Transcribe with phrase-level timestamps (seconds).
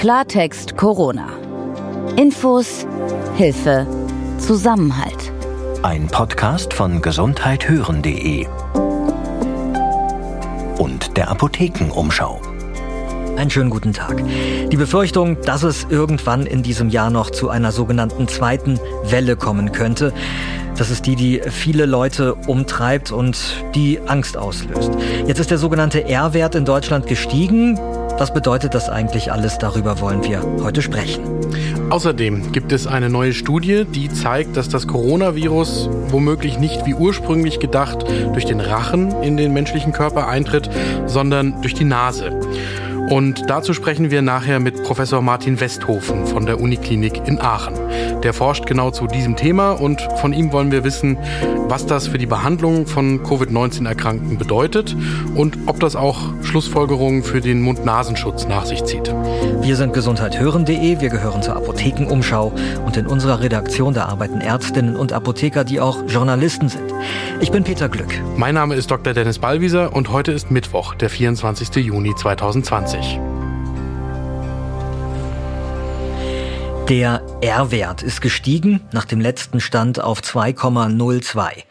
[0.00, 1.28] Klartext Corona.
[2.16, 2.86] Infos,
[3.36, 3.86] Hilfe,
[4.38, 5.30] Zusammenhalt.
[5.82, 8.46] Ein Podcast von gesundheithören.de
[10.78, 12.40] und der Apothekenumschau.
[13.36, 14.24] Einen schönen guten Tag.
[14.72, 19.70] Die Befürchtung, dass es irgendwann in diesem Jahr noch zu einer sogenannten zweiten Welle kommen
[19.70, 20.14] könnte,
[20.78, 23.38] das ist die, die viele Leute umtreibt und
[23.74, 24.92] die Angst auslöst.
[25.26, 27.78] Jetzt ist der sogenannte R-Wert in Deutschland gestiegen.
[28.20, 29.56] Was bedeutet das eigentlich alles?
[29.56, 31.22] Darüber wollen wir heute sprechen.
[31.88, 37.60] Außerdem gibt es eine neue Studie, die zeigt, dass das Coronavirus womöglich nicht wie ursprünglich
[37.60, 38.04] gedacht
[38.34, 40.68] durch den Rachen in den menschlichen Körper eintritt,
[41.06, 42.38] sondern durch die Nase.
[43.10, 47.74] Und dazu sprechen wir nachher mit Professor Martin Westhofen von der Uniklinik in Aachen.
[48.22, 51.18] Der forscht genau zu diesem Thema und von ihm wollen wir wissen,
[51.66, 54.96] was das für die Behandlung von Covid-19-Erkrankten bedeutet
[55.34, 59.12] und ob das auch Schlussfolgerungen für den Mund-Nasenschutz nach sich zieht.
[59.60, 62.52] Wir sind gesundheithören.de, wir gehören zur Apothekenumschau
[62.86, 66.94] und in unserer Redaktion da arbeiten Ärztinnen und Apotheker, die auch Journalisten sind.
[67.40, 68.20] Ich bin Peter Glück.
[68.36, 69.14] Mein Name ist Dr.
[69.14, 71.76] Dennis Ballwieser und heute ist Mittwoch, der 24.
[71.76, 72.99] Juni 2020.
[76.90, 81.62] Der R-Wert ist gestiegen, nach dem letzten Stand auf 2,02.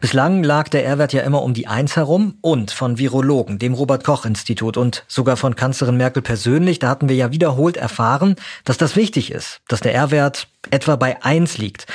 [0.00, 4.76] Bislang lag der R-Wert ja immer um die 1 herum und von Virologen, dem Robert-Koch-Institut
[4.76, 9.32] und sogar von Kanzlerin Merkel persönlich, da hatten wir ja wiederholt erfahren, dass das wichtig
[9.32, 11.88] ist, dass der R-Wert etwa bei 1 liegt.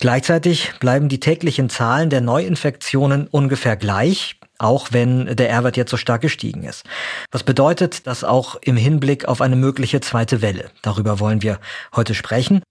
[0.00, 5.96] Gleichzeitig bleiben die täglichen Zahlen der Neuinfektionen ungefähr gleich auch wenn der R-Wert jetzt so
[5.96, 6.84] stark gestiegen ist.
[7.30, 10.70] Was bedeutet das auch im Hinblick auf eine mögliche zweite Welle?
[10.82, 11.60] Darüber wollen wir
[11.94, 12.62] heute sprechen.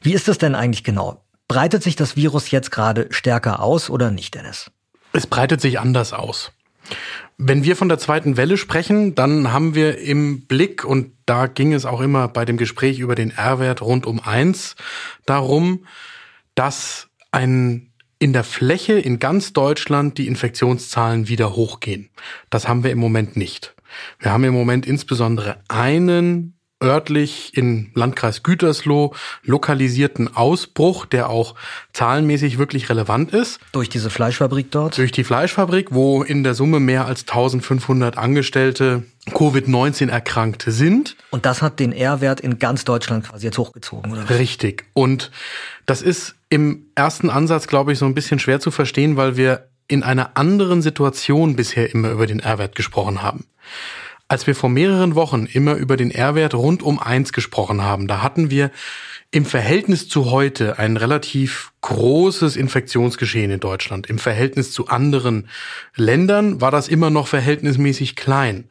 [0.00, 1.22] Wie ist es denn eigentlich genau?
[1.48, 4.70] Breitet sich das Virus jetzt gerade stärker aus oder nicht, Dennis?
[5.12, 6.52] Es breitet sich anders aus.
[7.38, 11.72] Wenn wir von der zweiten Welle sprechen, dann haben wir im Blick, und da ging
[11.72, 14.76] es auch immer bei dem Gespräch über den R-Wert rund um eins
[15.26, 15.86] darum,
[16.54, 17.89] dass ein
[18.20, 22.10] in der Fläche in ganz Deutschland die Infektionszahlen wieder hochgehen.
[22.50, 23.74] Das haben wir im Moment nicht.
[24.20, 31.54] Wir haben im Moment insbesondere einen örtlich im Landkreis Gütersloh lokalisierten Ausbruch, der auch
[31.92, 33.60] zahlenmäßig wirklich relevant ist.
[33.72, 34.96] Durch diese Fleischfabrik dort?
[34.96, 41.16] Durch die Fleischfabrik, wo in der Summe mehr als 1500 Angestellte Covid-19 Erkrankte sind.
[41.30, 44.30] Und das hat den R-Wert in ganz Deutschland quasi jetzt hochgezogen, oder?
[44.30, 44.86] Richtig.
[44.94, 45.30] Und
[45.86, 49.68] das ist im ersten Ansatz, glaube ich, so ein bisschen schwer zu verstehen, weil wir
[49.86, 53.44] in einer anderen Situation bisher immer über den R-Wert gesprochen haben.
[54.30, 58.22] Als wir vor mehreren Wochen immer über den R-Wert rund um eins gesprochen haben, da
[58.22, 58.70] hatten wir
[59.32, 64.08] im Verhältnis zu heute ein relativ großes Infektionsgeschehen in Deutschland.
[64.08, 65.48] Im Verhältnis zu anderen
[65.96, 68.68] Ländern war das immer noch verhältnismäßig klein.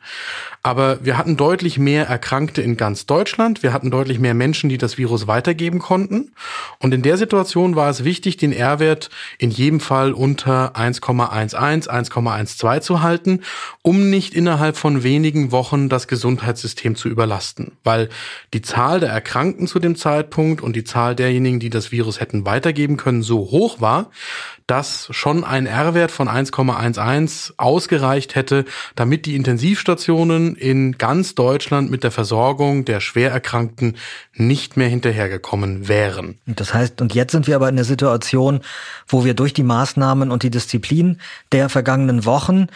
[0.61, 3.63] Aber wir hatten deutlich mehr Erkrankte in ganz Deutschland.
[3.63, 6.33] Wir hatten deutlich mehr Menschen, die das Virus weitergeben konnten.
[6.79, 12.81] Und in der Situation war es wichtig, den R-Wert in jedem Fall unter 1,11, 1,12
[12.81, 13.41] zu halten,
[13.81, 17.71] um nicht innerhalb von wenigen Wochen das Gesundheitssystem zu überlasten.
[17.85, 18.09] Weil
[18.53, 22.45] die Zahl der Erkrankten zu dem Zeitpunkt und die Zahl derjenigen, die das Virus hätten
[22.45, 24.11] weitergeben können, so hoch war,
[24.67, 28.65] dass schon ein R-Wert von 1,11 ausgereicht hätte,
[28.95, 33.97] damit die Intensivstationen in ganz Deutschland mit der Versorgung der Schwererkrankten
[34.35, 36.37] nicht mehr hinterhergekommen wären.
[36.45, 38.61] Das heißt, und jetzt sind wir aber in der Situation,
[39.07, 41.19] wo wir durch die Maßnahmen und die Disziplin
[41.51, 42.67] der vergangenen Wochen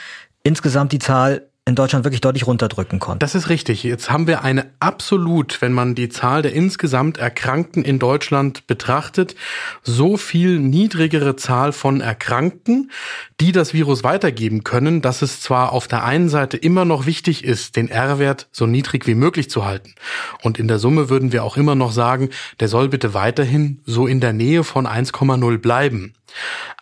[0.43, 3.19] insgesamt die Zahl in Deutschland wirklich deutlich runterdrücken konnte.
[3.19, 3.83] Das ist richtig.
[3.83, 9.35] Jetzt haben wir eine absolut, wenn man die Zahl der insgesamt Erkrankten in Deutschland betrachtet,
[9.81, 12.91] so viel niedrigere Zahl von Erkrankten,
[13.39, 17.45] die das Virus weitergeben können, dass es zwar auf der einen Seite immer noch wichtig
[17.45, 19.95] ist, den R-Wert so niedrig wie möglich zu halten.
[20.41, 22.29] Und in der Summe würden wir auch immer noch sagen,
[22.59, 26.13] der soll bitte weiterhin so in der Nähe von 1,0 bleiben.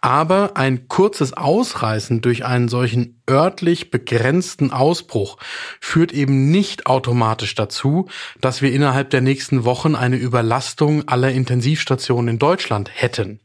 [0.02, 5.38] Aber ein kurzes Ausreißen durch einen solchen örtlich begrenzten Ausbruch
[5.80, 8.10] führt eben nicht automatisch dazu,
[8.40, 13.40] dass wir innerhalb der nächsten Wochen eine Überlastung aller Intensivstationen in Deutschland hätten.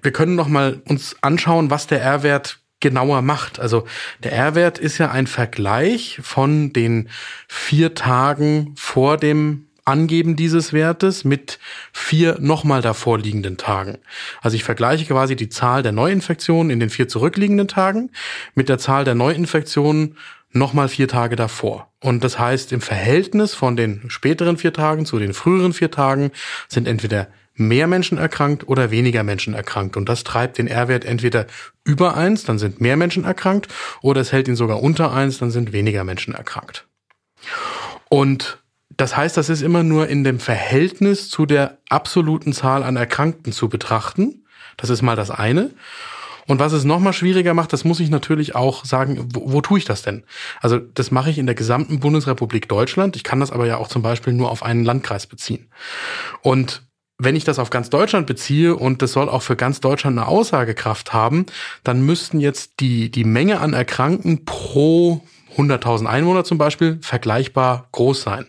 [0.00, 3.60] Wir können noch mal uns anschauen, was der R-Wert genauer macht.
[3.60, 3.86] Also
[4.22, 7.08] der R-Wert ist ja ein Vergleich von den
[7.48, 11.58] vier Tagen vor dem Angeben dieses Wertes mit
[11.92, 13.98] vier nochmal davor liegenden Tagen.
[14.40, 18.10] Also ich vergleiche quasi die Zahl der Neuinfektionen in den vier zurückliegenden Tagen
[18.54, 20.16] mit der Zahl der Neuinfektionen
[20.52, 21.90] nochmal vier Tage davor.
[22.00, 26.30] Und das heißt, im Verhältnis von den späteren vier Tagen zu den früheren vier Tagen
[26.68, 29.96] sind entweder mehr Menschen erkrankt oder weniger Menschen erkrankt.
[29.96, 31.46] Und das treibt den R-Wert entweder
[31.84, 33.68] über eins, dann sind mehr Menschen erkrankt,
[34.00, 36.86] oder es hält ihn sogar unter eins, dann sind weniger Menschen erkrankt.
[38.08, 38.61] Und
[39.02, 43.52] Das heißt, das ist immer nur in dem Verhältnis zu der absoluten Zahl an Erkrankten
[43.52, 44.44] zu betrachten.
[44.76, 45.72] Das ist mal das eine.
[46.46, 49.78] Und was es nochmal schwieriger macht, das muss ich natürlich auch sagen, wo, wo tue
[49.78, 50.22] ich das denn?
[50.60, 53.16] Also das mache ich in der gesamten Bundesrepublik Deutschland.
[53.16, 55.66] Ich kann das aber ja auch zum Beispiel nur auf einen Landkreis beziehen.
[56.40, 56.86] Und
[57.18, 60.28] wenn ich das auf ganz Deutschland beziehe und das soll auch für ganz Deutschland eine
[60.28, 61.46] Aussagekraft haben,
[61.82, 65.24] dann müssten jetzt die, die Menge an Erkrankten pro
[65.56, 68.46] 100.000 Einwohner zum Beispiel vergleichbar groß sein.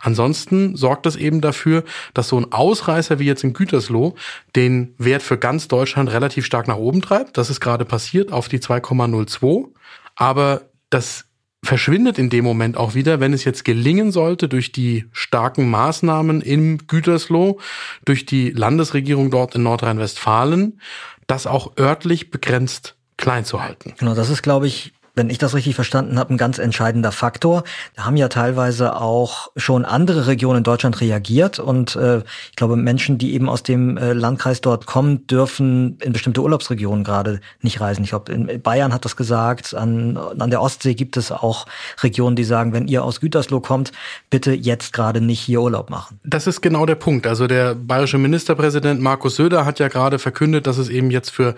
[0.00, 1.84] Ansonsten sorgt das eben dafür,
[2.14, 4.14] dass so ein Ausreißer wie jetzt in Gütersloh
[4.54, 7.36] den Wert für ganz Deutschland relativ stark nach oben treibt.
[7.38, 9.68] Das ist gerade passiert auf die 2,02.
[10.14, 11.24] Aber das
[11.62, 16.40] verschwindet in dem Moment auch wieder, wenn es jetzt gelingen sollte, durch die starken Maßnahmen
[16.40, 17.58] im Gütersloh,
[18.04, 20.80] durch die Landesregierung dort in Nordrhein-Westfalen,
[21.26, 23.94] das auch örtlich begrenzt klein zu halten.
[23.98, 27.64] Genau, das ist, glaube ich, wenn ich das richtig verstanden habe, ein ganz entscheidender Faktor.
[27.94, 32.76] Da haben ja teilweise auch schon andere Regionen in Deutschland reagiert und äh, ich glaube,
[32.76, 37.80] Menschen, die eben aus dem äh, Landkreis dort kommen, dürfen in bestimmte Urlaubsregionen gerade nicht
[37.80, 38.04] reisen.
[38.04, 41.66] Ich glaube, in Bayern hat das gesagt, an, an der Ostsee gibt es auch
[42.02, 43.92] Regionen, die sagen, wenn ihr aus Gütersloh kommt,
[44.28, 46.20] bitte jetzt gerade nicht hier Urlaub machen.
[46.24, 47.26] Das ist genau der Punkt.
[47.26, 51.54] Also der bayerische Ministerpräsident Markus Söder hat ja gerade verkündet, dass es eben jetzt für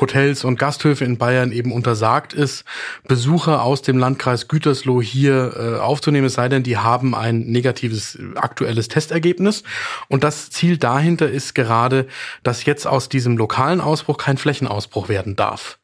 [0.00, 2.64] Hotels und Gasthöfe in Bayern eben untersagt ist,
[3.06, 8.18] Besucher aus dem Landkreis Gütersloh hier äh, aufzunehmen, es sei denn, die haben ein negatives
[8.36, 9.62] aktuelles Testergebnis.
[10.08, 12.06] Und das Ziel dahinter ist gerade,
[12.42, 15.78] dass jetzt aus diesem lokalen Ausbruch kein Flächenausbruch werden darf.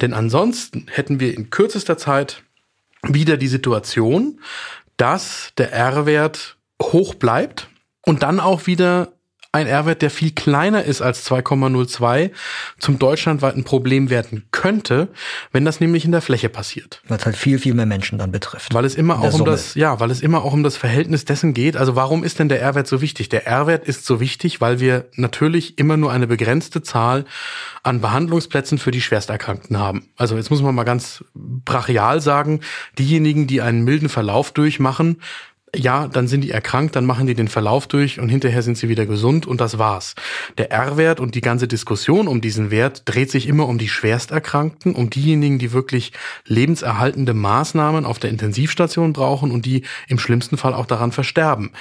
[0.00, 2.42] Denn ansonsten hätten wir in kürzester Zeit
[3.02, 4.40] wieder die Situation,
[4.96, 7.68] dass der R-Wert hoch bleibt
[8.04, 9.12] und dann auch wieder
[9.54, 12.30] ein R-Wert, der viel kleiner ist als 2,02,
[12.78, 15.08] zum deutschlandweiten Problem werden könnte,
[15.52, 17.02] wenn das nämlich in der Fläche passiert.
[17.06, 18.72] Weil es halt viel, viel mehr Menschen dann betrifft.
[18.72, 19.50] Weil es immer auch um Summe.
[19.50, 21.76] das, ja, weil es immer auch um das Verhältnis dessen geht.
[21.76, 23.28] Also warum ist denn der R-Wert so wichtig?
[23.28, 27.26] Der R-Wert ist so wichtig, weil wir natürlich immer nur eine begrenzte Zahl
[27.82, 30.08] an Behandlungsplätzen für die Schwersterkrankten haben.
[30.16, 32.60] Also jetzt muss man mal ganz brachial sagen,
[32.98, 35.18] diejenigen, die einen milden Verlauf durchmachen,
[35.74, 38.90] ja, dann sind die erkrankt, dann machen die den Verlauf durch und hinterher sind sie
[38.90, 40.14] wieder gesund und das war's.
[40.58, 44.94] Der R-Wert und die ganze Diskussion um diesen Wert dreht sich immer um die Schwersterkrankten,
[44.94, 46.12] um diejenigen, die wirklich
[46.46, 51.72] lebenserhaltende Maßnahmen auf der Intensivstation brauchen und die im schlimmsten Fall auch daran versterben.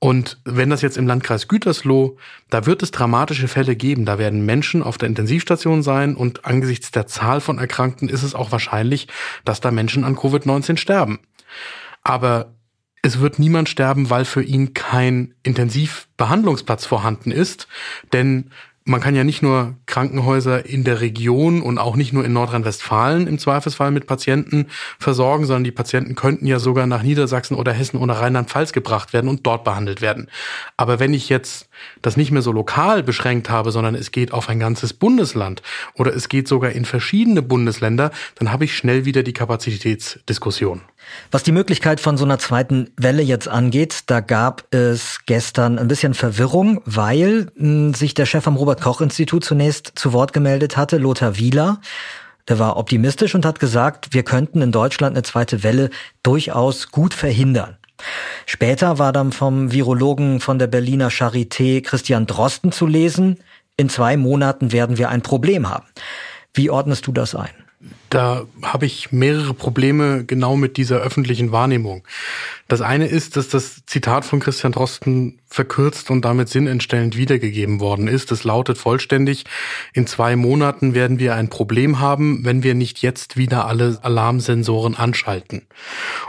[0.00, 2.16] Und wenn das jetzt im Landkreis Gütersloh,
[2.50, 6.90] da wird es dramatische Fälle geben, da werden Menschen auf der Intensivstation sein und angesichts
[6.90, 9.06] der Zahl von Erkrankten ist es auch wahrscheinlich,
[9.44, 11.20] dass da Menschen an Covid-19 sterben.
[12.02, 12.55] Aber
[13.06, 17.68] es wird niemand sterben, weil für ihn kein Intensivbehandlungsplatz vorhanden ist.
[18.12, 18.50] Denn
[18.84, 23.26] man kann ja nicht nur Krankenhäuser in der Region und auch nicht nur in Nordrhein-Westfalen
[23.26, 24.66] im Zweifelsfall mit Patienten
[24.98, 29.28] versorgen, sondern die Patienten könnten ja sogar nach Niedersachsen oder Hessen oder Rheinland-Pfalz gebracht werden
[29.28, 30.28] und dort behandelt werden.
[30.76, 31.68] Aber wenn ich jetzt
[32.00, 35.62] das nicht mehr so lokal beschränkt habe, sondern es geht auf ein ganzes Bundesland
[35.94, 40.82] oder es geht sogar in verschiedene Bundesländer, dann habe ich schnell wieder die Kapazitätsdiskussion.
[41.30, 45.88] Was die Möglichkeit von so einer zweiten Welle jetzt angeht, da gab es gestern ein
[45.88, 50.76] bisschen Verwirrung, weil hm, sich der Chef am Robert Koch Institut zunächst zu Wort gemeldet
[50.76, 51.80] hatte, Lothar Wieler.
[52.48, 55.90] Der war optimistisch und hat gesagt, wir könnten in Deutschland eine zweite Welle
[56.22, 57.76] durchaus gut verhindern.
[58.44, 63.38] Später war dann vom Virologen von der Berliner Charité Christian Drosten zu lesen,
[63.76, 65.86] in zwei Monaten werden wir ein Problem haben.
[66.54, 67.50] Wie ordnest du das ein?
[68.10, 72.04] Da habe ich mehrere Probleme genau mit dieser öffentlichen Wahrnehmung.
[72.68, 78.08] Das eine ist, dass das Zitat von Christian Drosten verkürzt und damit sinnentstellend wiedergegeben worden
[78.08, 78.32] ist.
[78.32, 79.44] Es lautet vollständig,
[79.92, 84.96] in zwei Monaten werden wir ein Problem haben, wenn wir nicht jetzt wieder alle Alarmsensoren
[84.96, 85.62] anschalten.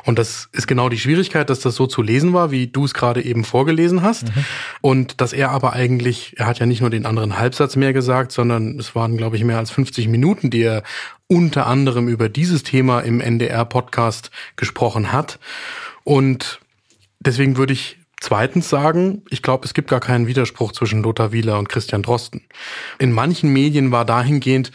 [0.06, 2.94] Und das ist genau die Schwierigkeit, dass das so zu lesen war, wie du es
[2.94, 4.28] gerade eben vorgelesen hast.
[4.28, 4.46] Mhm.
[4.82, 8.32] Und dass er aber eigentlich, er hat ja nicht nur den anderen Halbsatz mehr gesagt,
[8.32, 10.84] sondern es waren, glaube ich, mehr als 50 Minuten, die er
[11.28, 15.40] unter anderem über dieses Thema im NDR-Podcast gesprochen hat.
[16.04, 16.60] Und
[17.20, 21.60] deswegen würde ich zweitens sagen, ich glaube, es gibt gar keinen Widerspruch zwischen Lothar Wieler
[21.60, 22.42] und Christian Drosten.
[23.00, 24.72] In manchen Medien war dahingehend,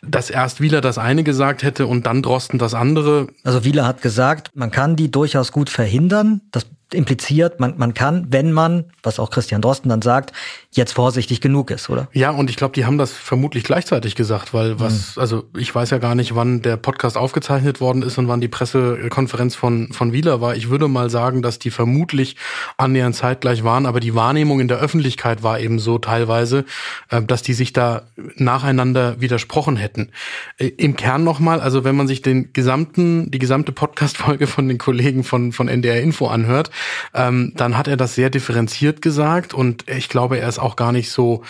[0.00, 3.28] dass erst Wieler das eine gesagt hätte und dann Drosten das andere.
[3.44, 6.40] Also Wieler hat gesagt, man kann die durchaus gut verhindern.
[6.52, 10.32] Das impliziert, man, man kann, wenn man, was auch Christian Drosten dann sagt,
[10.70, 12.08] jetzt vorsichtig genug ist, oder?
[12.12, 15.20] Ja, und ich glaube, die haben das vermutlich gleichzeitig gesagt, weil was, mhm.
[15.20, 18.48] also ich weiß ja gar nicht, wann der Podcast aufgezeichnet worden ist und wann die
[18.48, 20.56] Pressekonferenz von, von Wieler war.
[20.56, 22.36] Ich würde mal sagen, dass die vermutlich
[22.78, 26.64] annähernd zeitgleich waren, aber die Wahrnehmung in der Öffentlichkeit war eben so teilweise,
[27.10, 28.02] äh, dass die sich da
[28.36, 30.10] nacheinander widersprochen hätten.
[30.56, 34.78] Äh, Im Kern nochmal, also wenn man sich den gesamten, die gesamte Podcast-Folge von den
[34.78, 36.70] Kollegen von, von NDR Info anhört,
[37.14, 40.92] ähm, dann hat er das sehr differenziert gesagt und ich glaube, er ist auch gar
[40.92, 41.42] nicht so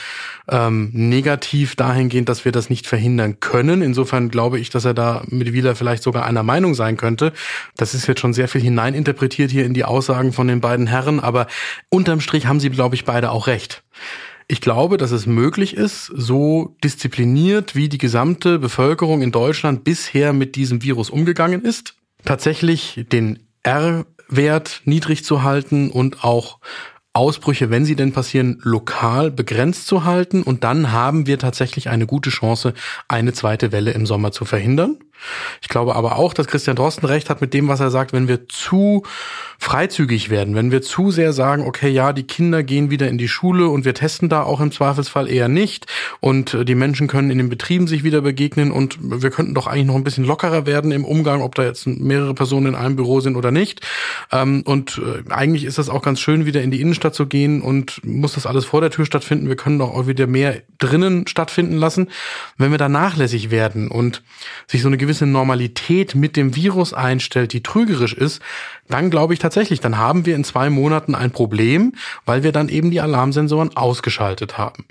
[0.48, 3.82] ähm, negativ dahingehend, dass wir das nicht verhindern können.
[3.82, 7.32] Insofern glaube ich, dass er da mit Wieler vielleicht sogar einer Meinung sein könnte.
[7.76, 11.20] Das ist jetzt schon sehr viel hineininterpretiert hier in die Aussagen von den beiden Herren,
[11.20, 11.46] aber
[11.90, 13.82] unterm Strich haben sie, glaube ich, beide auch recht.
[14.50, 20.32] Ich glaube, dass es möglich ist, so diszipliniert wie die gesamte Bevölkerung in Deutschland bisher
[20.32, 23.40] mit diesem Virus umgegangen ist, tatsächlich den
[24.30, 26.58] R-Wert niedrig zu halten und auch
[27.12, 30.42] Ausbrüche, wenn sie denn passieren, lokal begrenzt zu halten.
[30.42, 32.74] Und dann haben wir tatsächlich eine gute Chance,
[33.08, 34.98] eine zweite Welle im Sommer zu verhindern.
[35.62, 38.28] Ich glaube aber auch, dass Christian Drosten recht hat mit dem, was er sagt, wenn
[38.28, 39.02] wir zu
[39.60, 43.26] freizügig werden, wenn wir zu sehr sagen, okay, ja, die Kinder gehen wieder in die
[43.28, 45.86] Schule und wir testen da auch im Zweifelsfall eher nicht
[46.20, 49.66] und äh, die Menschen können in den Betrieben sich wieder begegnen und wir könnten doch
[49.66, 52.94] eigentlich noch ein bisschen lockerer werden im Umgang, ob da jetzt mehrere Personen in einem
[52.94, 53.80] Büro sind oder nicht.
[54.30, 57.60] Ähm, und äh, eigentlich ist das auch ganz schön, wieder in die Innenstadt zu gehen
[57.60, 59.48] und muss das alles vor der Tür stattfinden.
[59.48, 62.08] Wir können doch auch wieder mehr drinnen stattfinden lassen.
[62.56, 64.22] Wenn wir da nachlässig werden und
[64.68, 68.42] sich so eine gewisse Normalität mit dem Virus einstellt, die trügerisch ist,
[68.88, 71.94] dann glaube ich tatsächlich, dann haben wir in zwei Monaten ein Problem,
[72.26, 74.84] weil wir dann eben die Alarmsensoren ausgeschaltet haben.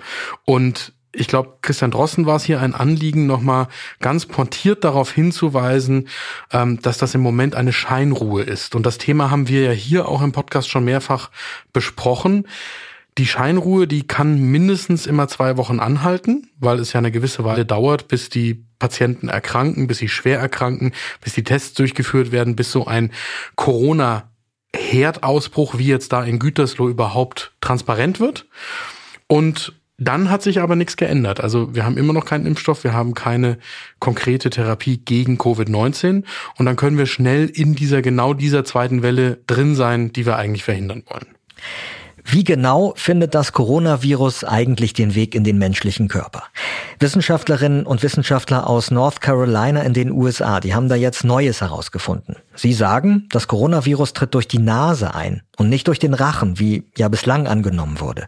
[0.44, 3.68] Und ich glaube, Christian Drossen war es hier ein Anliegen, nochmal
[4.00, 6.08] ganz pointiert darauf hinzuweisen,
[6.52, 8.74] ähm, dass das im Moment eine Scheinruhe ist.
[8.74, 11.30] Und das Thema haben wir ja hier auch im Podcast schon mehrfach
[11.74, 12.48] besprochen.
[13.20, 17.66] Die Scheinruhe, die kann mindestens immer zwei Wochen anhalten, weil es ja eine gewisse Weile
[17.66, 20.94] dauert, bis die Patienten erkranken, bis sie schwer erkranken,
[21.24, 23.12] bis die Tests durchgeführt werden, bis so ein
[23.56, 28.48] Corona-Herdausbruch wie jetzt da in Gütersloh überhaupt transparent wird.
[29.28, 31.42] Und dann hat sich aber nichts geändert.
[31.42, 33.58] Also wir haben immer noch keinen Impfstoff, wir haben keine
[34.00, 36.24] konkrete Therapie gegen Covid-19
[36.58, 40.38] und dann können wir schnell in dieser genau dieser zweiten Welle drin sein, die wir
[40.38, 41.26] eigentlich verhindern wollen.
[42.30, 46.44] Wie genau findet das Coronavirus eigentlich den Weg in den menschlichen Körper?
[47.00, 52.36] Wissenschaftlerinnen und Wissenschaftler aus North Carolina in den USA, die haben da jetzt Neues herausgefunden.
[52.54, 56.84] Sie sagen, das Coronavirus tritt durch die Nase ein und nicht durch den Rachen, wie
[56.98, 58.28] ja bislang angenommen wurde.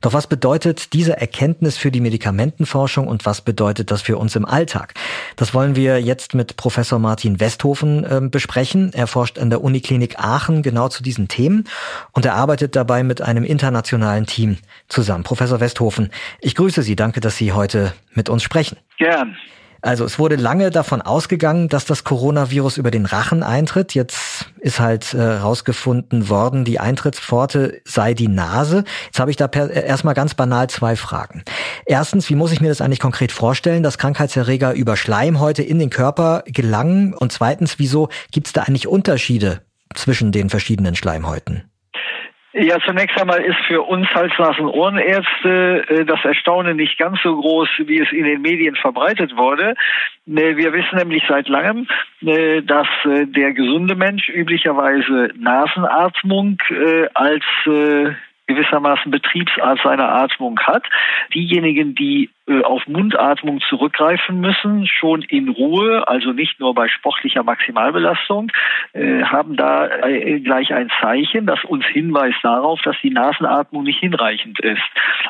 [0.00, 4.44] Doch was bedeutet diese Erkenntnis für die Medikamentenforschung und was bedeutet das für uns im
[4.44, 4.94] Alltag?
[5.36, 8.92] Das wollen wir jetzt mit Professor Martin Westhofen äh, besprechen.
[8.92, 11.64] Er forscht an der Uniklinik Aachen genau zu diesen Themen
[12.12, 14.58] und er arbeitet dabei mit einem internationalen Team
[14.88, 15.24] zusammen.
[15.24, 16.10] Professor Westhofen,
[16.40, 16.96] ich grüße Sie.
[16.96, 18.76] Danke, dass Sie heute mit uns sprechen.
[18.98, 19.36] Gern.
[19.84, 23.92] Also es wurde lange davon ausgegangen, dass das Coronavirus über den Rachen eintritt.
[23.92, 28.84] Jetzt ist halt äh, rausgefunden worden, die Eintrittspforte sei die Nase.
[29.04, 31.44] Jetzt habe ich da äh, erstmal ganz banal zwei Fragen.
[31.84, 35.90] Erstens, wie muss ich mir das eigentlich konkret vorstellen, dass Krankheitserreger über Schleimhäute in den
[35.90, 37.12] Körper gelangen?
[37.12, 39.60] Und zweitens, wieso gibt es da eigentlich Unterschiede
[39.94, 41.64] zwischen den verschiedenen Schleimhäuten?
[42.56, 47.34] Ja, zunächst einmal ist für uns Hals-, Nasen-, Ohrenärzte äh, das Erstaunen nicht ganz so
[47.34, 49.74] groß, wie es in den Medien verbreitet wurde.
[50.28, 51.88] Äh, wir wissen nämlich seit langem,
[52.24, 56.58] äh, dass der gesunde Mensch üblicherweise Nasenatmung
[57.14, 57.44] als
[58.46, 60.84] gewissermaßen Betriebsart seiner Atmung hat.
[61.32, 67.42] Diejenigen, die äh, auf Mundatmung zurückgreifen müssen, schon in Ruhe, also nicht nur bei sportlicher
[67.42, 68.52] Maximalbelastung,
[68.92, 74.00] äh, haben da äh, gleich ein Zeichen, das uns hinweist darauf, dass die Nasenatmung nicht
[74.00, 74.82] hinreichend ist.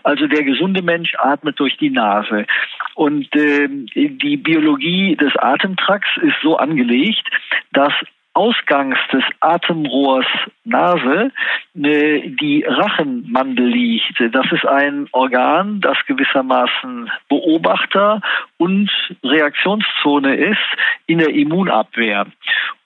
[0.02, 2.46] Also der gesunde Mensch atmet durch die Nase.
[2.94, 7.28] Und äh, die Biologie des Atemtrakts ist so angelegt,
[7.72, 7.92] dass
[8.34, 10.26] Ausgangs des Atemrohrs
[10.64, 11.30] Nase
[11.74, 14.20] äh, die Rachenmandel liegt.
[14.32, 18.20] Das ist ein Organ, das gewissermaßen Beobachter
[18.58, 18.90] und
[19.22, 20.58] Reaktionszone ist
[21.06, 22.26] in der Immunabwehr.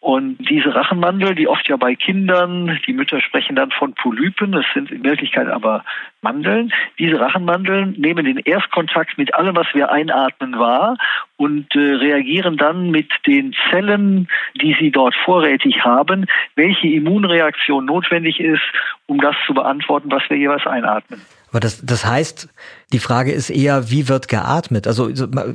[0.00, 4.66] Und diese Rachenmandel, die oft ja bei Kindern, die Mütter sprechen dann von Polypen, es
[4.72, 5.84] sind in Wirklichkeit aber
[6.20, 6.72] Mandeln.
[6.98, 10.96] Diese Rachenmandeln nehmen den Erstkontakt mit allem, was wir einatmen, wahr
[11.37, 14.28] und äh, reagieren dann mit den Zellen,
[14.60, 18.62] die sie dort vorrätig haben, welche Immunreaktion notwendig ist,
[19.06, 21.20] um das zu beantworten, was wir jeweils einatmen.
[21.50, 22.48] Aber das, das heißt,
[22.92, 24.87] die Frage ist eher, wie wird geatmet?
[24.87, 25.10] Also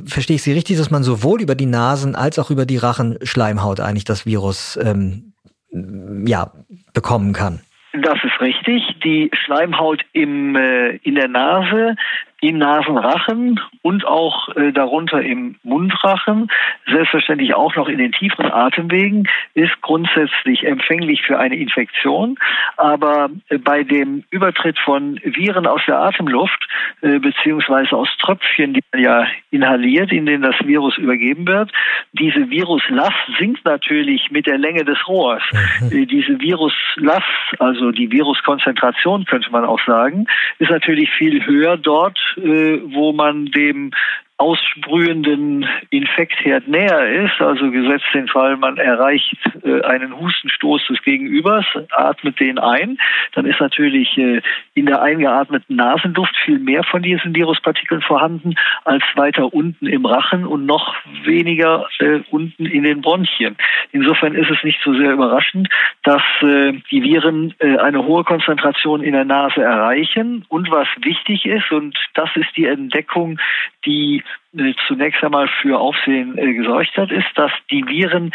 [0.06, 3.80] verstehe ich Sie richtig, dass man sowohl über die Nasen als auch über die Rachenschleimhaut
[3.80, 5.34] eigentlich das Virus ähm,
[6.26, 6.52] ja,
[6.92, 7.60] bekommen kann?
[7.94, 8.82] Das ist richtig.
[9.04, 11.94] Die Schleimhaut im, äh, in der Nase
[12.48, 16.48] im Nasenrachen und auch äh, darunter im Mundrachen,
[16.86, 22.36] selbstverständlich auch noch in den tieferen Atemwegen, ist grundsätzlich empfänglich für eine Infektion.
[22.76, 26.68] Aber äh, bei dem Übertritt von Viren aus der Atemluft
[27.00, 31.72] äh, beziehungsweise aus Tröpfchen, die man ja inhaliert, in denen das Virus übergeben wird,
[32.12, 35.42] diese Viruslast sinkt natürlich mit der Länge des Rohrs.
[35.80, 35.92] Mhm.
[35.92, 37.24] Äh, diese Viruslast,
[37.58, 40.26] also die Viruskonzentration könnte man auch sagen,
[40.58, 43.90] ist natürlich viel höher dort, wo man dem
[44.36, 51.64] aussprühenden Infektherd näher ist, also gesetzt den Fall, man erreicht äh, einen Hustenstoß des Gegenübers,
[51.92, 52.98] atmet den ein,
[53.34, 54.42] dann ist natürlich äh,
[54.74, 60.44] in der eingeatmeten Nasenluft viel mehr von diesen Viruspartikeln vorhanden als weiter unten im Rachen
[60.44, 63.56] und noch weniger äh, unten in den Bronchien.
[63.92, 65.68] Insofern ist es nicht so sehr überraschend,
[66.02, 71.46] dass äh, die Viren äh, eine hohe Konzentration in der Nase erreichen und was wichtig
[71.46, 73.38] ist, und das ist die Entdeckung,
[73.86, 74.23] die
[74.56, 78.32] äh, zunächst einmal für Aufsehen äh, gesorgt hat, ist, dass die Viren,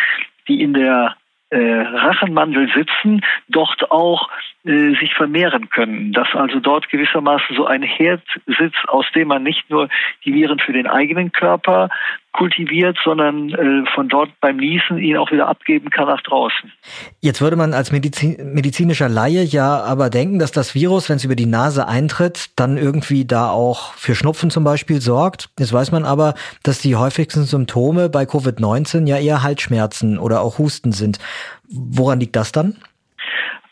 [0.48, 1.16] die in der
[1.50, 4.30] äh, Rachenmandel sitzen, dort auch
[4.66, 6.14] äh, sich vermehren können.
[6.14, 9.90] Dass also dort gewissermaßen so ein Herd sitzt, aus dem man nicht nur
[10.26, 11.90] die Viren für den eigenen Körper
[12.34, 16.72] kultiviert, sondern äh, von dort beim Niesen ihn auch wieder abgeben kann nach draußen.
[17.22, 21.26] Jetzt würde man als Medizin, medizinischer Laie ja aber denken, dass das Virus, wenn es
[21.26, 25.50] über die Nase eintritt, dann irgendwie da auch für Schnupfen zum Beispiel sorgt.
[25.60, 30.60] Jetzt weiß man aber, dass die häufigsten Symptome bei Covid-19 ja eher Halsschmerzen oder auch
[30.60, 31.20] Husten sind.
[31.68, 32.78] Woran liegt das dann?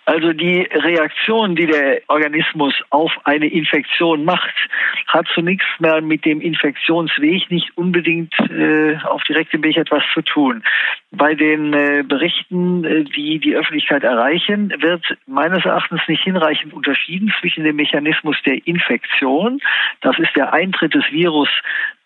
[0.08, 4.56] Also die Reaktion, die der Organismus auf eine Infektion macht,
[5.06, 10.64] hat zunächst mal mit dem Infektionsweg nicht unbedingt äh, auf direktem Weg etwas zu tun.
[11.12, 17.34] Bei den äh, Berichten, äh, die die Öffentlichkeit erreichen, wird meines Erachtens nicht hinreichend unterschieden
[17.42, 19.60] zwischen dem Mechanismus der Infektion,
[20.00, 21.50] das ist der Eintritt des Virus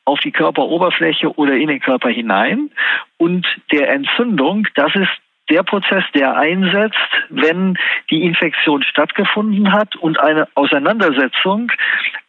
[0.05, 2.71] auf die Körperoberfläche oder in den Körper hinein
[3.17, 6.97] und der Entzündung, das ist der Prozess, der einsetzt,
[7.29, 7.77] wenn
[8.09, 11.71] die Infektion stattgefunden hat und eine Auseinandersetzung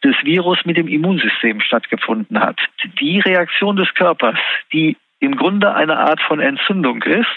[0.03, 2.59] des Virus mit dem Immunsystem stattgefunden hat.
[2.99, 4.39] Die Reaktion des Körpers,
[4.73, 7.29] die im Grunde eine Art von Entzündung ist,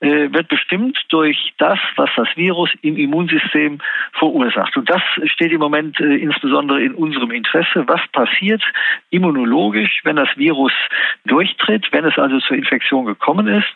[0.00, 3.78] äh, wird bestimmt durch das, was das Virus im Immunsystem
[4.12, 4.76] verursacht.
[4.76, 7.84] Und das steht im Moment äh, insbesondere in unserem Interesse.
[7.86, 8.62] Was passiert
[9.08, 10.72] immunologisch, wenn das Virus
[11.24, 13.72] durchtritt, wenn es also zur Infektion gekommen ist?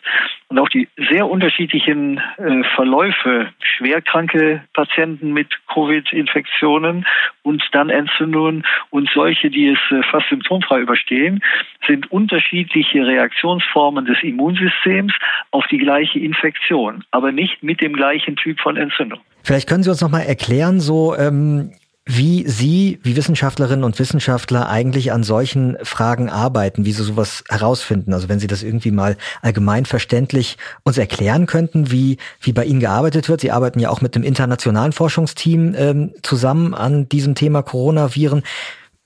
[0.49, 7.05] Und auch die sehr unterschiedlichen äh, Verläufe, schwerkranke Patienten mit Covid-Infektionen
[7.43, 11.43] und dann Entzündungen und solche, die es fast symptomfrei überstehen,
[11.85, 15.13] sind unterschiedliche Reaktionsformen des Immunsystems
[15.51, 19.19] auf die gleiche Infektion, aber nicht mit dem gleichen Typ von Entzündung.
[19.43, 21.71] Vielleicht können Sie uns noch mal erklären, so ähm,
[22.07, 28.13] wie Sie, wie Wissenschaftlerinnen und Wissenschaftler eigentlich an solchen Fragen arbeiten, wie Sie sowas herausfinden.
[28.13, 32.79] Also wenn Sie das irgendwie mal allgemein verständlich uns erklären könnten, wie, wie bei Ihnen
[32.79, 33.41] gearbeitet wird.
[33.41, 38.43] Sie arbeiten ja auch mit dem internationalen Forschungsteam ähm, zusammen an diesem Thema Coronaviren.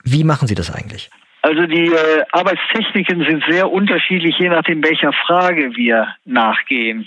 [0.04, 1.10] Wie machen Sie das eigentlich?
[1.42, 7.06] Also die äh, Arbeitstechniken sind sehr unterschiedlich, je nachdem, welcher Frage wir nachgehen.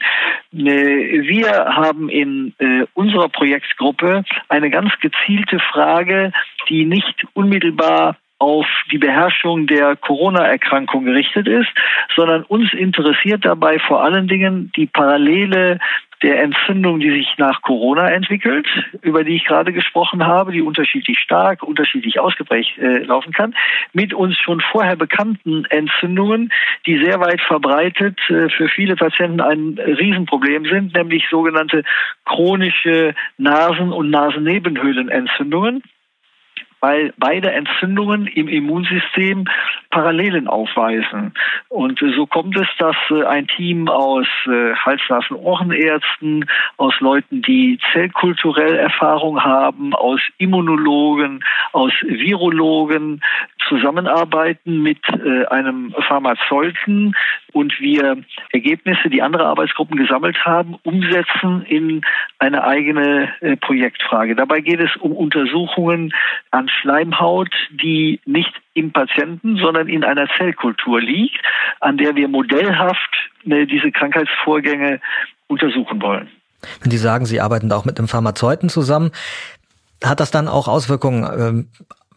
[0.53, 6.33] Äh, wir haben in äh, unserer Projektgruppe eine ganz gezielte Frage,
[6.67, 11.69] die nicht unmittelbar auf die Beherrschung der Corona-Erkrankung gerichtet ist,
[12.15, 15.79] sondern uns interessiert dabei vor allen Dingen die parallele
[16.21, 18.67] der Entzündung, die sich nach Corona entwickelt,
[19.01, 23.55] über die ich gerade gesprochen habe, die unterschiedlich stark, unterschiedlich ausgeprägt äh, laufen kann,
[23.93, 26.51] mit uns schon vorher bekannten Entzündungen,
[26.85, 31.83] die sehr weit verbreitet äh, für viele Patienten ein Riesenproblem sind, nämlich sogenannte
[32.25, 35.83] chronische Nasen- und Nasennebenhöhlenentzündungen
[36.85, 39.45] weil beide Entzündungen im Immunsystem
[39.89, 41.33] Parallelen aufweisen.
[41.67, 46.45] Und so kommt es, dass äh, ein Team aus äh, Hals-Nasen-Ohrenärzten,
[46.77, 53.21] aus Leuten, die zellkulturell Erfahrung haben, aus Immunologen, aus Virologen
[53.67, 57.15] zusammenarbeiten mit äh, einem Pharmazeuten
[57.53, 58.17] und wir
[58.51, 62.01] Ergebnisse, die andere Arbeitsgruppen gesammelt haben, umsetzen in
[62.37, 64.35] eine eigene Projektfrage.
[64.35, 66.13] Dabei geht es um Untersuchungen
[66.51, 71.39] an Schleimhaut, die nicht im Patienten, sondern in einer Zellkultur liegt,
[71.79, 74.99] an der wir modellhaft äh, diese Krankheitsvorgänge
[75.47, 76.29] untersuchen wollen.
[76.81, 79.11] Wenn Sie sagen, Sie arbeiten auch mit einem Pharmazeuten zusammen,
[80.03, 81.67] hat das dann auch Auswirkungen, ähm,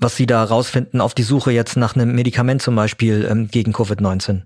[0.01, 3.73] was Sie da rausfinden auf die Suche jetzt nach einem Medikament zum Beispiel ähm, gegen
[3.73, 4.43] Covid-19?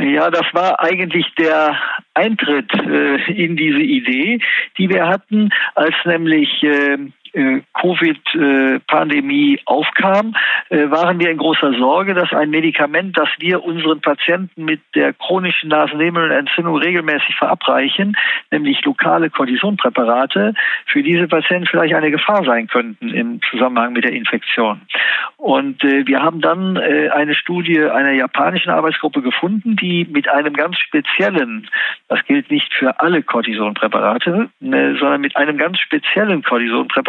[0.00, 1.76] Ja, das war eigentlich der
[2.14, 4.40] Eintritt äh, in diese Idee,
[4.76, 6.98] die wir hatten, als nämlich äh, äh,
[7.74, 10.34] Covid-Pandemie aufkam,
[10.70, 15.12] äh, waren wir in großer Sorge, dass ein Medikament, das wir unseren Patienten mit der
[15.12, 18.16] chronischen Nasennebenhöhlenentzündung regelmäßig verabreichen,
[18.50, 20.54] nämlich lokale Cortisonpräparate,
[20.86, 24.80] für diese Patienten vielleicht eine Gefahr sein könnten im Zusammenhang mit der Infektion.
[25.36, 30.54] Und äh, wir haben dann äh, eine Studie einer japanischen Arbeitsgruppe gefunden, die mit einem
[30.54, 31.68] ganz speziellen,
[32.08, 36.42] das gilt nicht für alle Cortisonpräparate, äh, sondern mit einem ganz speziellen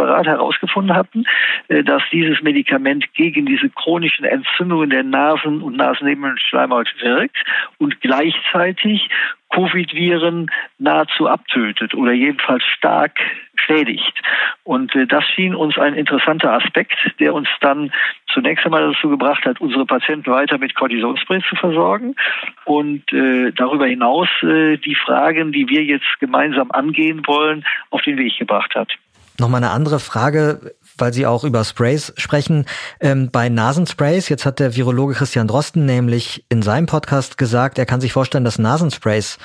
[0.09, 1.25] Cortisonpräparat herausgefunden hatten,
[1.67, 7.37] äh, dass dieses Medikament gegen diese chronischen Entzündungen der Nasen- und Nasennebenschleimhaut wirkt
[7.77, 9.09] und gleichzeitig
[9.51, 13.19] Covid-Viren nahezu abtötet oder jedenfalls stark
[13.55, 14.13] schädigt.
[14.63, 17.91] Und äh, das schien uns ein interessanter Aspekt, der uns dann
[18.31, 22.15] zunächst einmal dazu gebracht hat, unsere Patienten weiter mit Cortisonspray zu versorgen
[22.65, 28.17] und äh, darüber hinaus äh, die Fragen, die wir jetzt gemeinsam angehen wollen, auf den
[28.17, 28.91] Weg gebracht hat.
[29.39, 32.65] Nochmal eine andere Frage, weil Sie auch über Sprays sprechen.
[32.99, 37.85] Ähm, bei Nasensprays, jetzt hat der Virologe Christian Drosten nämlich in seinem Podcast gesagt, er
[37.85, 39.37] kann sich vorstellen, dass Nasensprays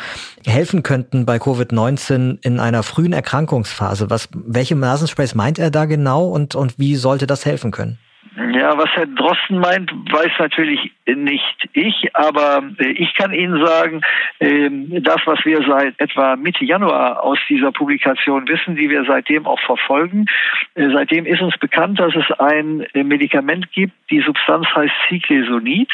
[0.44, 4.10] helfen könnten bei Covid-19 in einer frühen Erkrankungsphase.
[4.10, 7.98] Was, welche Nasensprays meint er da genau und, und wie sollte das helfen können?
[8.36, 14.00] Ja, was Herr Drosten meint, weiß natürlich nicht ich, aber äh, ich kann Ihnen sagen,
[14.40, 19.46] ähm, das, was wir seit etwa Mitte Januar aus dieser Publikation wissen, die wir seitdem
[19.46, 20.26] auch verfolgen,
[20.74, 25.92] äh, seitdem ist uns bekannt, dass es ein äh, Medikament gibt, die Substanz heißt Cyclesonid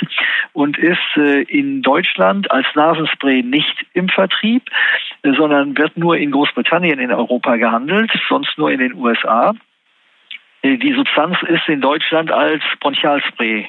[0.55, 0.99] und ist
[1.49, 4.63] in Deutschland als Nasenspray nicht im Vertrieb,
[5.23, 9.55] sondern wird nur in Großbritannien in Europa gehandelt, sonst nur in den USA.
[10.63, 13.69] Äh, die Substanz ist in Deutschland als Bronchialspray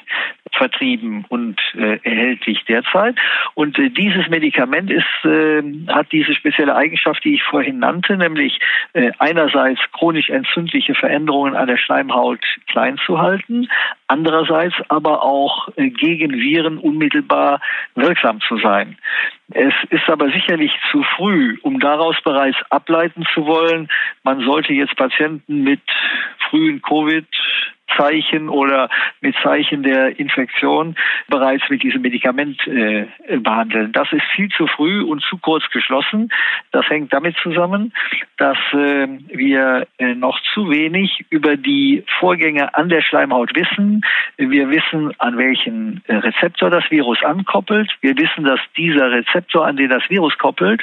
[0.52, 3.16] vertrieben und äh, erhältlich derzeit.
[3.54, 8.60] Und äh, dieses Medikament ist, äh, hat diese spezielle Eigenschaft, die ich vorhin nannte, nämlich
[8.92, 13.68] äh, einerseits chronisch entzündliche Veränderungen an der Schleimhaut klein zu halten,
[14.08, 17.60] andererseits aber auch äh, gegen Viren unmittelbar
[17.94, 18.98] wirksam zu sein.
[19.54, 23.88] Es ist aber sicherlich zu früh, um daraus bereits ableiten zu wollen,
[24.22, 25.80] man sollte jetzt Patienten mit
[26.50, 27.26] frühen Covid
[27.96, 28.88] Zeichen oder
[29.20, 30.96] mit Zeichen der Infektion
[31.28, 33.06] bereits mit diesem Medikament äh,
[33.38, 33.92] behandeln.
[33.92, 36.30] Das ist viel zu früh und zu kurz geschlossen.
[36.70, 37.92] Das hängt damit zusammen,
[38.36, 44.02] dass äh, wir äh, noch zu wenig über die Vorgänge an der Schleimhaut wissen.
[44.36, 47.90] Wir wissen, an welchen äh, Rezeptor das Virus ankoppelt.
[48.00, 50.82] Wir wissen, dass dieser Rezeptor, an den das Virus koppelt,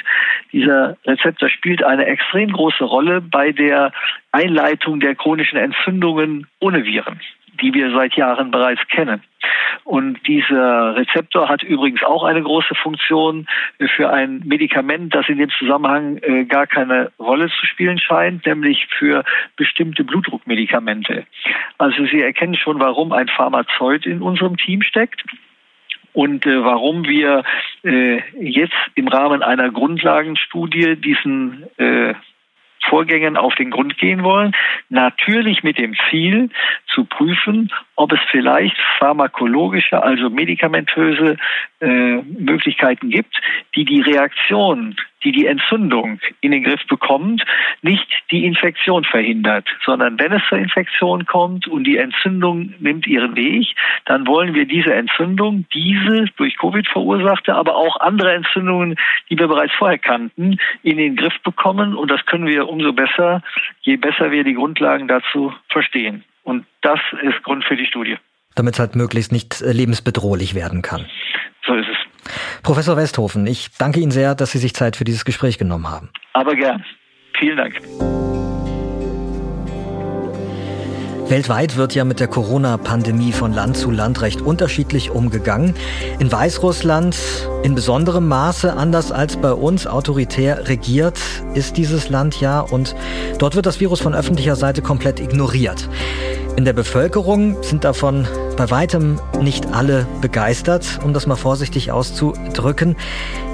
[0.52, 3.92] dieser Rezeptor spielt eine extrem große Rolle bei der
[4.32, 7.20] Einleitung der chronischen Entzündungen ohne Viren,
[7.60, 9.22] die wir seit Jahren bereits kennen.
[9.84, 13.46] Und dieser Rezeptor hat übrigens auch eine große Funktion
[13.96, 18.86] für ein Medikament, das in dem Zusammenhang äh, gar keine Rolle zu spielen scheint, nämlich
[18.98, 19.24] für
[19.56, 21.26] bestimmte Blutdruckmedikamente.
[21.78, 25.24] Also Sie erkennen schon, warum ein Pharmazeut in unserem Team steckt
[26.12, 27.44] und äh, warum wir
[27.84, 32.14] äh, jetzt im Rahmen einer Grundlagenstudie diesen äh,
[32.88, 34.52] Vorgängen auf den Grund gehen wollen.
[34.88, 36.50] Natürlich mit dem Ziel
[36.86, 41.36] zu prüfen, ob es vielleicht pharmakologische, also medikamentöse
[41.80, 43.34] äh, Möglichkeiten gibt,
[43.74, 47.44] die die Reaktion, die die Entzündung in den Griff bekommt,
[47.82, 53.36] nicht die Infektion verhindert, sondern wenn es zur Infektion kommt und die Entzündung nimmt ihren
[53.36, 53.68] Weg,
[54.06, 58.96] dann wollen wir diese Entzündung, diese durch Covid verursachte, aber auch andere Entzündungen,
[59.28, 63.42] die wir bereits vorher kannten, in den Griff bekommen und das können wir umso besser,
[63.82, 66.24] je besser wir die Grundlagen dazu verstehen.
[66.42, 68.16] Und das ist Grund für die Studie.
[68.54, 71.06] Damit es halt möglichst nicht äh, lebensbedrohlich werden kann.
[71.66, 72.32] So ist es.
[72.62, 76.10] Professor Westhofen, ich danke Ihnen sehr, dass Sie sich Zeit für dieses Gespräch genommen haben.
[76.32, 76.84] Aber gern.
[77.38, 77.80] Vielen Dank.
[81.30, 85.74] Weltweit wird ja mit der Corona-Pandemie von Land zu Land recht unterschiedlich umgegangen.
[86.18, 87.16] In Weißrussland
[87.62, 91.20] in besonderem Maße, anders als bei uns, autoritär regiert
[91.54, 92.96] ist dieses Land ja und
[93.38, 95.88] dort wird das Virus von öffentlicher Seite komplett ignoriert.
[96.60, 102.96] In der Bevölkerung sind davon bei weitem nicht alle begeistert, um das mal vorsichtig auszudrücken.